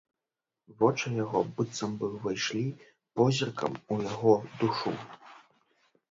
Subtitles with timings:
[0.77, 2.61] Вочы яго быццам бы ўвайшлі
[3.21, 4.95] позіркам у яго душу.